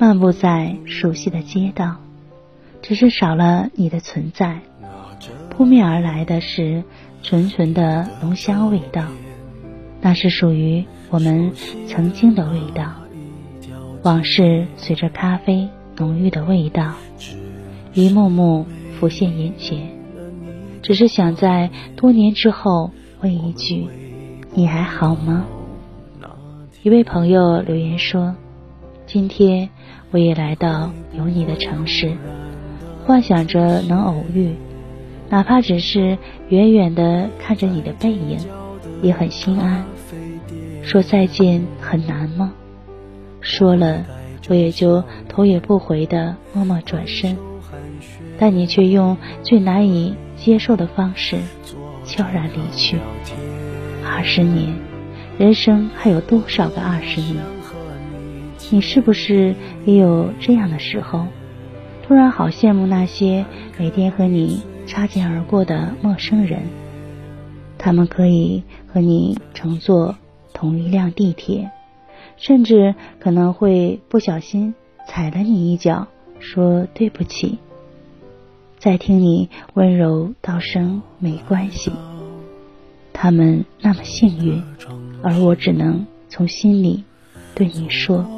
[0.00, 1.96] 漫步在熟悉的街道，
[2.82, 4.60] 只是少了你的存在。
[5.50, 6.84] 扑面而来的是
[7.20, 9.02] 纯纯的浓香味道，
[10.00, 11.50] 那是属于我们
[11.88, 12.92] 曾经的味道。
[14.04, 16.94] 往事随着咖啡浓郁的味道，
[17.92, 18.66] 一幕幕
[19.00, 19.90] 浮现眼前。
[20.80, 23.88] 只是想在多年之后问一句：
[24.54, 25.44] 你还好吗？
[26.84, 28.36] 一位朋友留言说。
[29.08, 29.70] 今天
[30.10, 32.12] 我也来到有你的城市，
[33.06, 34.54] 幻想着能偶遇，
[35.30, 36.18] 哪怕只是
[36.50, 38.38] 远远的看着你的背影，
[39.00, 39.82] 也很心安。
[40.82, 42.52] 说再见很难吗？
[43.40, 44.04] 说了，
[44.50, 47.34] 我也就头也不回的默默转身，
[48.38, 51.38] 但你却用最难以接受的方式
[52.04, 52.98] 悄然离去。
[54.04, 54.74] 二十年，
[55.38, 57.36] 人生还有多少个二十年？
[58.70, 59.54] 你是不是
[59.86, 61.26] 也有这样的时候？
[62.06, 63.44] 突然好羡慕那些
[63.78, 66.62] 每天和你擦肩而过的陌生人，
[67.76, 70.16] 他们可以和你乘坐
[70.54, 71.70] 同一辆地铁，
[72.36, 74.74] 甚至可能会不小心
[75.06, 76.06] 踩了你一脚，
[76.38, 77.58] 说对不起。
[78.78, 81.92] 再听你温柔道声没关系，
[83.12, 84.62] 他们那么幸运，
[85.22, 87.04] 而我只能从心里
[87.54, 88.37] 对你说。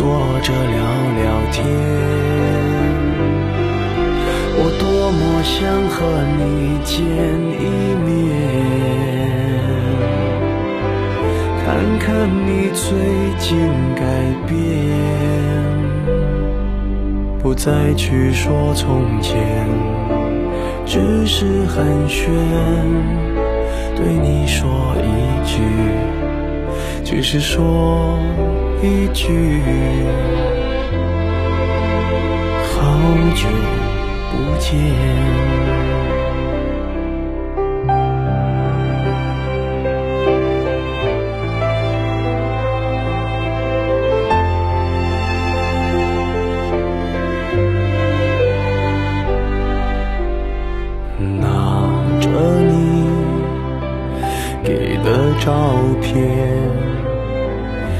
[0.00, 0.08] 坐
[0.40, 0.80] 着聊
[1.20, 1.22] 聊
[1.52, 1.60] 天。
[4.56, 5.98] 我多么想和
[6.38, 6.40] 你
[6.86, 6.96] 见
[7.60, 7.62] 一
[8.06, 8.08] 面，
[11.62, 11.68] 看
[11.98, 12.08] 看
[12.46, 12.88] 你最
[13.36, 13.44] 近
[13.94, 14.00] 改
[14.48, 14.56] 变，
[17.42, 19.36] 不再去说从前，
[20.86, 22.24] 只是寒暄。
[23.96, 25.04] 对你说一
[25.46, 25.60] 句，
[27.04, 28.18] 只是说
[28.82, 29.60] 一句，
[32.64, 32.80] 好
[33.34, 33.46] 久
[34.30, 34.70] 不见。
[51.38, 51.44] 拿
[52.18, 52.26] 着
[52.62, 52.72] 你
[54.64, 55.50] 给的照
[56.00, 56.18] 片，